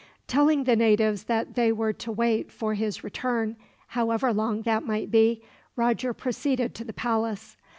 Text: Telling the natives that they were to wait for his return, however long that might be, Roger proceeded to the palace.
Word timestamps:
Telling 0.25 0.63
the 0.63 0.75
natives 0.75 1.25
that 1.25 1.53
they 1.53 1.71
were 1.71 1.93
to 1.93 2.11
wait 2.11 2.51
for 2.51 2.73
his 2.73 3.03
return, 3.03 3.55
however 3.89 4.33
long 4.33 4.63
that 4.63 4.83
might 4.83 5.11
be, 5.11 5.43
Roger 5.75 6.11
proceeded 6.11 6.73
to 6.73 6.83
the 6.83 6.91
palace. 6.91 7.55